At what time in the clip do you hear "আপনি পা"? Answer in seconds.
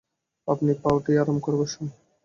0.47-0.89